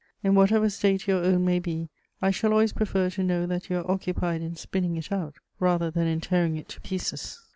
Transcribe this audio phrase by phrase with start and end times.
[0.23, 1.89] In whatever state your own may be,
[2.23, 5.91] I shall always prefer to know that you are occupied in spinning it out rather
[5.91, 7.39] than in tearing it to pieces."